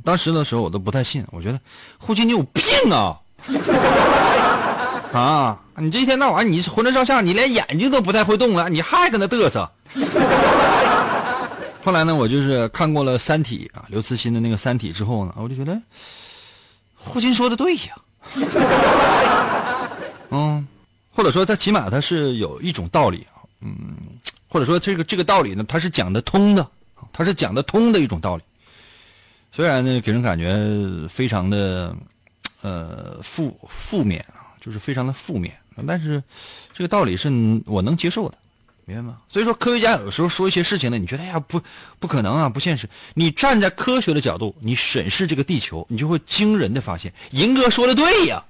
[0.04, 1.60] 当时的时候我都不太信，我觉得
[1.98, 3.18] 霍金你有病啊！
[5.12, 5.58] 啊！
[5.76, 9.70] 你这一天到晚你浑身上下你连眼睛都不太会动了，你还搁那嘚瑟。
[11.84, 15.76] 后来呢，我就是看过了《三体》啊，刘慈欣的那个《三体》之后呢，我就觉得
[16.94, 17.96] 霍金说的对呀。
[20.30, 20.66] 嗯，
[21.12, 23.26] 或者说他起码他是有一种道理，
[23.60, 23.76] 嗯，
[24.48, 26.66] 或者说这个这个道理呢，他是讲得通的，
[27.12, 28.42] 他是讲得通的一种道理。
[29.52, 30.56] 虽然呢，给人感觉
[31.08, 31.94] 非常的
[32.62, 34.40] 呃负负面啊。
[34.62, 35.52] 就是非常的负面，
[35.88, 36.22] 但是
[36.72, 37.28] 这个道理是
[37.66, 38.38] 我能接受的，
[38.84, 39.16] 明白吗？
[39.28, 41.60] 所以说科学家有时候说一些事情呢，你觉得哎呀不
[41.98, 42.88] 不可能啊，不现实。
[43.14, 48.44] 你站在科学的角度，你审视这个地球，你就会惊人的发现，银哥说的对呀。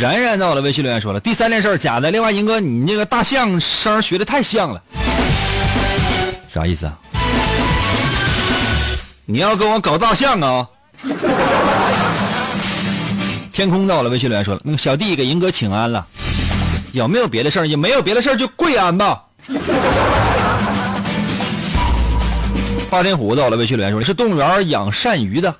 [0.00, 2.10] 然然到了微信留言说了，第三件事假的。
[2.10, 4.82] 另外，银哥你那个大象声学的太像了，
[6.48, 6.98] 啥意思啊？
[9.26, 10.66] 你要跟我搞大象啊！
[13.52, 16.06] 天空到了，微信留言说了，那个小弟给银哥请安了，
[16.92, 17.66] 有没有别的事儿？
[17.66, 19.22] 也没有别的事儿，就跪安吧。
[22.90, 25.54] 花天虎到了，微信留言说是动物园养鳝鱼的，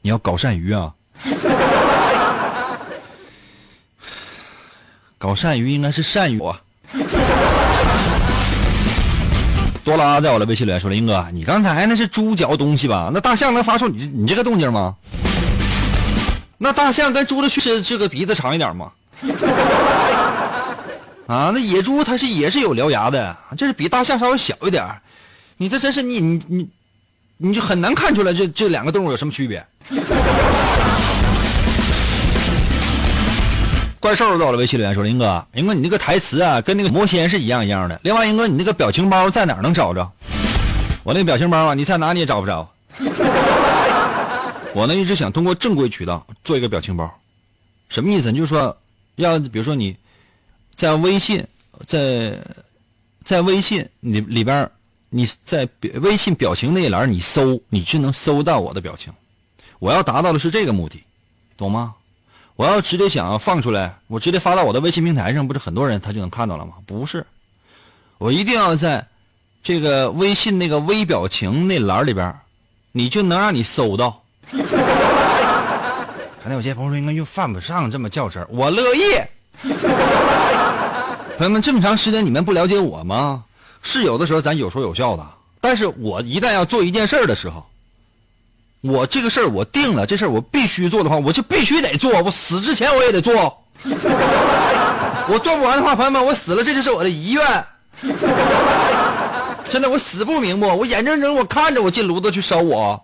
[0.00, 0.90] 你要搞鳝鱼啊？
[5.20, 6.58] 搞鳝鱼应该是鳝鱼啊。
[9.84, 13.10] 多拉在我的微信里说：“林哥，你刚才那是猪嚼东西吧？
[13.12, 14.96] 那大象能发出你你这个动静吗？
[16.56, 18.92] 那大象跟猪的确实这个鼻子长一点吗？
[21.26, 24.82] 啊，那野猪它是也是有獠牙的，就是比大象稍微小一点
[25.58, 26.70] 你这真是你你你，
[27.36, 29.62] 你就很难看出来这这两个动物有什么区别。”
[34.00, 38.00] 怪兽到了，微信留言说：“林哥，林哥，你那个台词啊，跟那个魔仙是一样一样的。
[38.02, 40.10] 另外，林哥，你那个表情包在哪能找着？
[41.04, 42.66] 我那个表情包啊，你在哪你也找不着。
[44.72, 47.12] 我呢一直想通过正规渠道做一个表情包，
[47.90, 48.32] 什么意思？
[48.32, 48.74] 就是说，
[49.16, 49.94] 要比如说你
[50.74, 51.46] 在微信，
[51.86, 52.38] 在
[53.22, 54.70] 在微信里里边，
[55.10, 55.68] 你在
[56.00, 59.12] 微信表情那一栏你搜，你就能搜到我的表情。
[59.78, 61.02] 我要达到的是这个目的，
[61.58, 61.94] 懂吗？”
[62.60, 66.74] 我要直接想要放出来，我直接发到我的微信平台上，不是很多人他就能看到了吗？
[66.84, 67.24] 不是，
[68.18, 69.06] 我一定要在
[69.62, 72.38] 这个微信那个微表情那栏里边，
[72.92, 74.22] 你就能让你搜到。
[74.52, 79.00] 可能有些朋友说应该又犯不上这么较真，我乐意。
[81.38, 83.42] 朋友们，这么长时间你们不了解我吗？
[83.80, 85.26] 是有的时候咱有说有笑的，
[85.62, 87.64] 但是我一旦要做一件事儿的时候，
[88.80, 93.62] 我这个事儿我定了，这事儿我必须做的话，我就必须得做，我死之前我也得做。
[95.28, 97.64] 我做不完的话，朋友们，我死了，这就是我的遗愿。
[99.68, 103.00] 现在我死不瞑目，我眼睁睁我看着我进炉子去烧我。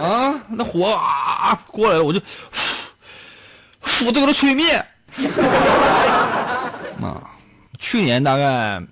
[0.00, 2.18] 啊，那火啊过来了，我就，
[3.80, 4.74] 火都给它吹灭。
[7.00, 7.22] 啊，
[7.78, 8.82] 去年大概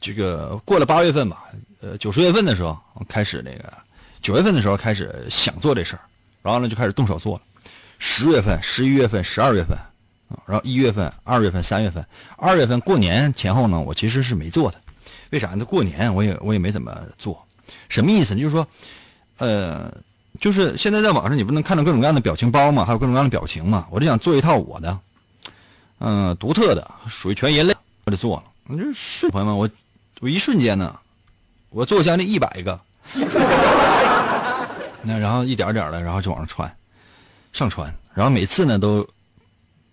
[0.00, 1.44] 这个过了八月份吧，
[1.80, 2.76] 呃，九十月份的时候
[3.08, 3.72] 开始那个，
[4.22, 6.02] 九月份的时候开始想做这事儿，
[6.42, 7.42] 然后呢就开始动手做了。
[7.98, 9.76] 十月份、十一月份、十二月份，
[10.46, 12.04] 然后一月份、二月份、三月份，
[12.36, 14.80] 二月份过年前后呢，我其实是没做的。
[15.30, 15.64] 为啥呢？
[15.64, 17.46] 过年我也我也没怎么做。
[17.88, 18.34] 什么意思？
[18.34, 18.66] 就是说，
[19.38, 19.90] 呃，
[20.40, 23.86] 就是现在在网上你不能看到各种各样的表情包嘛，还有各种各样的表情嘛。
[23.90, 24.98] 我就想做一套我的，
[26.00, 28.44] 嗯，独特的，属于全人类，我就做了。
[28.66, 29.68] 我就瞬，朋友们，我
[30.20, 30.98] 我一瞬间呢，
[31.70, 32.80] 我做将近一百个，
[35.02, 36.76] 那然后一点点的，然后就往上传。
[37.52, 39.06] 上传，然后每次呢都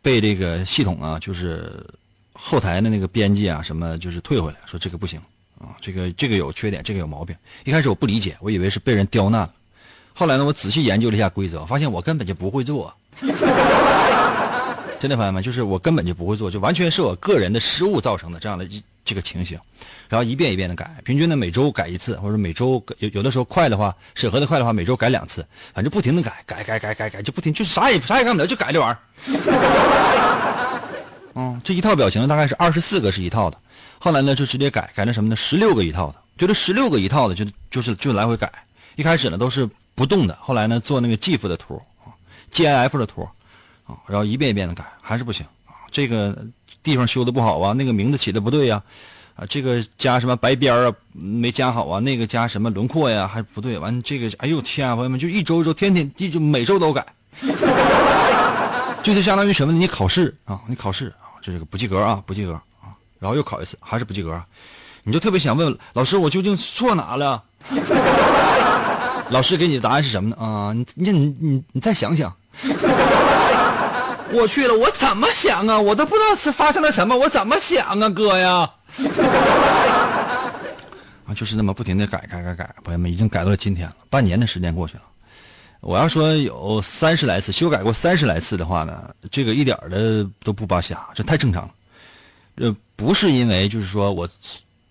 [0.01, 1.85] 被这个系统啊，就是
[2.31, 5.19] 后台的那个编辑啊什么，就是退回来，说这个不行
[5.59, 7.35] 啊，这个这个有缺点，这个有毛病。
[7.65, 9.53] 一开始我不理解，我以为是被人刁难了。
[10.13, 12.95] 后来呢，我仔细研究了一下规则，发现我根本就不会做。
[14.99, 19.57] 真的朋友们，就是我根本就不会做，就完全是我个人的失误造成的这样的一这个情形。
[20.09, 28.99] 然后一遍一遍的改，平均呢每周改一次，或者每周有有的时候快的话，审核的快的话，每周改两次，反正不停的改，改改改改改，就不停，就啥也啥也干不了，就改这玩意儿。
[31.35, 33.57] 嗯，这一套表情大概是二十四个是一套的，
[33.99, 35.35] 后来呢就直接改改成什么呢？
[35.35, 38.51] 十六个一套的，就这十六个一套的，就就是就来回改。
[38.97, 41.81] 一开始呢都是不动的，后来呢做那个 GIF 的图
[42.51, 43.29] ，GIF 的图
[44.07, 46.37] 然后一遍一遍的改，还是不行啊，这个
[46.83, 48.81] 地方修的不好啊，那个名字起的不对呀。
[49.35, 52.01] 啊，这个加什么白边啊，没加好啊？
[52.01, 53.79] 那个加什么轮廓呀，还不对。
[53.79, 57.05] 完这个，哎呦天啊，朋友们，就一周一周，天天一就每周都改，
[59.01, 59.79] 就是相当于什么呢？
[59.79, 64.43] 你考试啊，你考试啊，这个不及格啊，不及格啊，然后又考一次，还是不及格，
[65.05, 67.41] 你就特别想问老师，我究竟错哪了？
[69.31, 70.35] 老师给你的答案是什么呢？
[70.37, 72.35] 啊，你你你你你再想想。
[74.31, 75.79] 我去了，我怎么想啊？
[75.79, 78.69] 我都不知道是发生了什么，我怎么想啊，哥呀！
[81.25, 85.03] 啊，就是那么不停的改改改改，朋友们已经改到了今天了，半年的时间过去了。
[85.81, 91.71] 我要说有三十来次修改过三十来次的话呢，这个一点的都不扒瞎，这太正常了。
[92.55, 94.27] 呃，不是因为就是说我，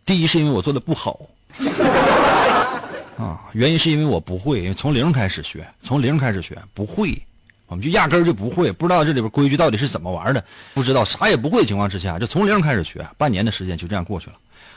[0.07, 1.20] 第一是因为我做的不好，
[3.18, 7.20] 啊，原因是因为我不会，因为从零开始学，从零开始学不会。
[7.69, 10.43] 我们就压根儿就不会，不知道这里边规矩到底是怎么玩的，
[10.75, 14.33] 不知道啥也不会的情况之下，就从零开始学，半年的时间就这样过去了。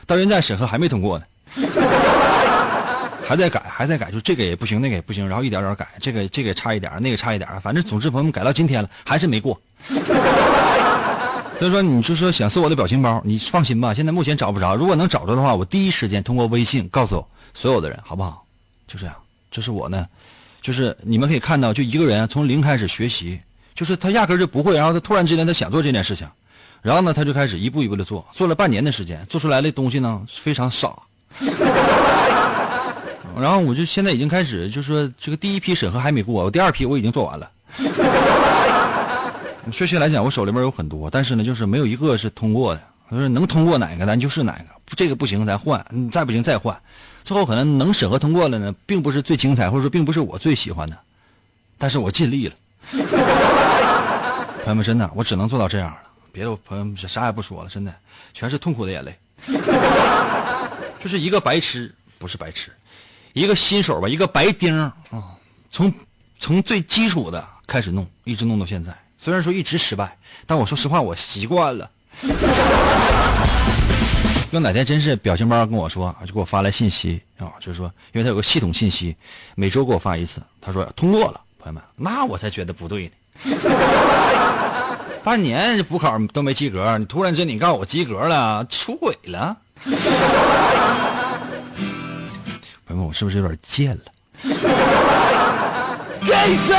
[0.05, 1.25] 到现在审核还没通过呢，
[3.25, 9.59] 还在改，还在改，就这个也不行，那个也不行，然后一点点改，这个这个差一点，那个差一点，反正总之朋友们改到今天了，还是没过。
[11.59, 14.75] 所以说，你就说想搜我的表情包，你放心吧，现在目前找不着。
[14.75, 17.23] 如果能找着的话，我第一时间通过微信告诉
[17.53, 18.43] 所有的人，好不好？
[18.87, 19.15] 就这样，
[19.51, 20.03] 这是我呢。
[20.61, 23.39] 就是你们可以看到，就一个人从零开始学习，
[23.73, 26.27] 就是他压根就不会，然后他突然之间他想做这件事情，
[26.81, 30.93] 然后呢他就开始一步一步的做，做了半年的时间，做出来的东西呢非常傻。
[33.39, 37.49] 然后我就现在已经开始，就是说这个第一批审核还没过，我第二批我已经做完了。
[39.71, 42.81] 确切来讲，我手里面有很多，但是呢，就是没有一个是通过的。
[43.09, 46.77] 他说能通过哪个咱就是哪个，这个不行咱换，再不行再换。
[47.23, 50.97] 最后可能能审核通过了呢，并不是最精彩，或者说并不是我最喜欢的，
[51.77, 52.55] 但是我尽力了。
[54.63, 55.97] 朋友们，真的，我只能做到这样了。
[56.31, 57.93] 别的朋友们啥也不说了，真的，
[58.33, 59.17] 全是痛苦的眼泪。
[61.03, 62.71] 就是一个白痴，不是白痴，
[63.33, 64.93] 一个新手吧，一个白丁啊，
[65.71, 65.91] 从
[66.39, 68.95] 从最基础的开始弄，一直弄到现在。
[69.17, 71.89] 虽然说一直失败，但我说实话，我习惯了。
[74.51, 79.15] 要哪天真是表情包跟我说，就给我发来信息啊，就是说，因为他有个系统信息，
[79.55, 80.41] 每周给我发一次。
[80.59, 83.11] 他说通过了，朋友们，那我才觉得不对呢。
[85.23, 89.55] 半年补考都没及格，你突然间你告诉我及格了，出轨了？
[92.85, 94.01] 朋友们，我是不是有点贱了？
[96.19, 96.33] 给
[96.67, 96.75] 子！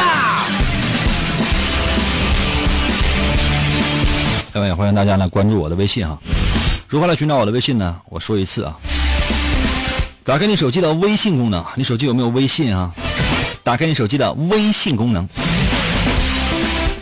[4.53, 6.19] 另外也欢迎大家来关注我的微信哈。
[6.93, 8.03] 如何来寻找我的微信呢？
[8.11, 8.77] 我说一次啊，
[10.23, 12.93] 打开你手机的微信功能，你手机有没有微信啊？
[13.63, 15.27] 打开你手机的微信功能，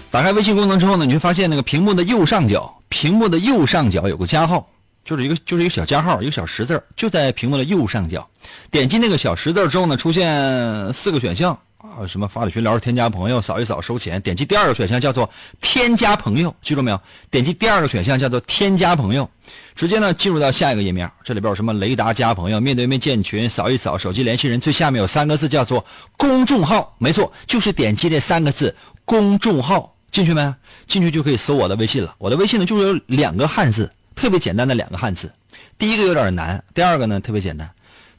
[0.08, 4.64] 打开微信功能之后呢，你会发现那个屏幕的右上角，屏幕的右上角有个加号，
[5.04, 8.24] 就是一个就是一个小加号，一个小十字就在屏幕的右上角。
[8.70, 14.20] 点击那个小十字之后呢，出现四个选项啊，什么发的群聊、添加朋友、扫一扫收钱。
[14.20, 15.28] 点击第二个选项叫做
[15.62, 17.00] 添加朋友，记住没有？
[17.30, 19.28] 点击第二个选项叫做添加朋友，
[19.74, 21.10] 直接呢进入到下一个页面。
[21.24, 25.82] 这里边有什么雷达加朋友、面对面建群、扫一扫手机联系人，最下面有三个字叫做
[26.18, 28.76] 公众号，没错，就是点击这三个字
[29.06, 30.54] 公众号进去没？
[30.86, 32.14] 进去就可以搜我的微信了。
[32.18, 35.32] 我的微信呢就是有两个汉字，特别简单的两个汉字。
[35.78, 37.70] 第一个有点难，第二个呢特别简单。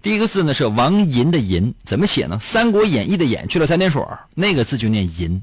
[0.01, 2.37] 第一个字呢是王银的银，怎么写呢？
[2.43, 5.39] 《三国演义》的演去了三点水，那个字就念银。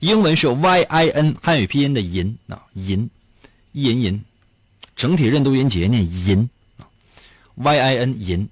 [0.00, 3.08] 英文是 Y I N，汉语拼音的银啊银，
[3.72, 4.22] 一银银，
[4.94, 6.50] 整体认读音节念银
[7.54, 8.46] ，Y I N 银。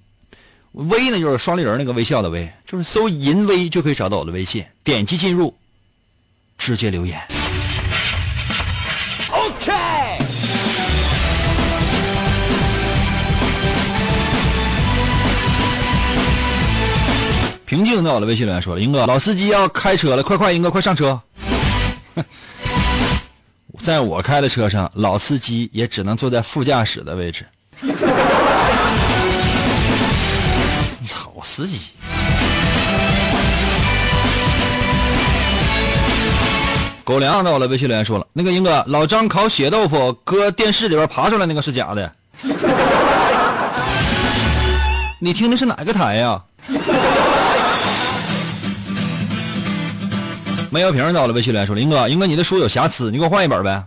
[0.71, 5.55] 微呢就是双立人那个微笑的微，就是搜银微就可以找到我的微信，点击进入，
[6.57, 7.21] 直接留言。
[9.29, 9.71] OK，
[17.71, 21.17] 平静在我的微信留言说了：“英哥，老司机要开车了，快快，英哥快上车。
[23.79, 27.45] ”在我开的车上，老司机也只能坐在副驾驶的位置。
[31.15, 31.91] 老司机。
[37.05, 42.13] 狗粮在我的微信留言说了：“那个英哥，老张烤血豆腐，搁电视里边爬出来那个是假的。
[45.23, 46.41] 你听的是哪个台呀、
[50.73, 53.83] 煤油瓶到了，微信留言说林：“哥，英哥，你的书有瑕疵，你给我换一本呗，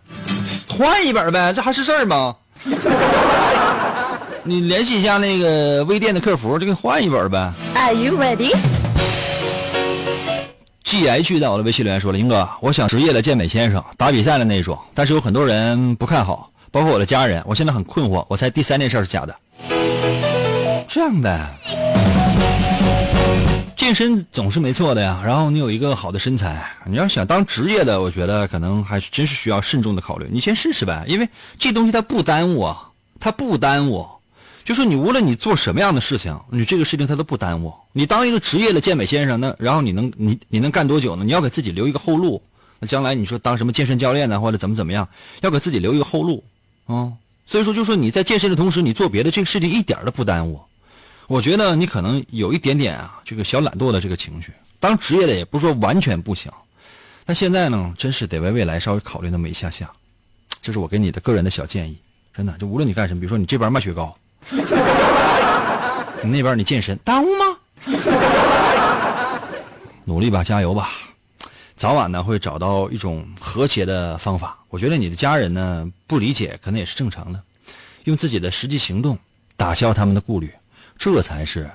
[0.68, 2.36] 换一本呗，这还是事儿吗？
[4.44, 7.50] 你联系一下那个微店的客服，就给你换一本呗。
[7.74, 8.54] Are you ready?
[10.84, 19.34] ”G H 在我的微信留言说了：“林哥，我想职业的健美先生，打比赛的那种，但是有很多人不看好，包括我的家人，我现在很困惑，我猜第三件事是假的。
[20.86, 21.48] 这样呗。”
[23.84, 30.26] 健身总是没错的呀，然后你有一个好的身材，你要想当职业的，我觉得可能还真是需要慎重的考虑。
[30.32, 31.28] 你先试试呗，因为
[31.58, 32.88] 这东西它不耽误啊，
[33.20, 34.08] 它不耽误。
[34.64, 37.74] 就说你无论你做什么样的事情，你这个事情它都不耽误。
[37.92, 41.22] 你当一个职业的健美先生，那然后你能你你能干多久呢？
[41.22, 42.42] 你要给自己留一个后路。
[42.80, 45.06] 那将来你说当什么健身教练呢，或者怎么怎么样，
[45.42, 46.42] 要给自己留一个后路
[46.86, 47.12] 啊、
[47.44, 50.58] 所以说，就说你在健身的同时，你做别的这个事情一点都不耽误。
[51.26, 54.52] 我觉得你可能有一点点啊，这个小懒惰的这个情绪。
[54.78, 56.52] 当职业的也不是说完全不行，
[57.24, 59.90] 但现在呢，真是得为未来稍微考虑那么一下下。
[60.60, 61.96] 这是我给你的个人的小建议，
[62.34, 64.14] 真的，就无论你干什么，比如说你这边卖雪糕，
[66.22, 67.58] 你那边你健身，耽误吗？
[70.04, 70.90] 努力吧，加油吧，
[71.76, 74.58] 早晚呢会找到一种和谐的方法。
[74.68, 77.42] 我觉得你的家人呢不理解，可能也是正常的，
[78.04, 79.18] 用自己的实际行动
[79.56, 80.52] 打消他们的顾虑。
[80.96, 81.70] 这才是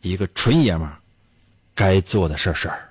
[0.00, 0.96] 一个纯爷们儿
[1.74, 2.88] 该做的事儿事儿。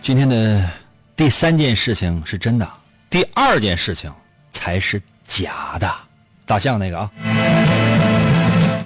[0.00, 0.68] 今天的
[1.14, 2.68] 第三件事情是真的，
[3.08, 4.12] 第二件事情
[4.52, 5.88] 才是假的。
[6.44, 7.10] 大象那个啊，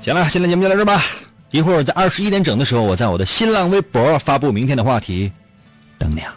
[0.03, 1.03] 行了，现在节目就到这吧。
[1.51, 5.33] 一会儿在二十一点整的时候，我在我的新浪微博发布明天的话题，
[5.99, 6.37] 等你啊。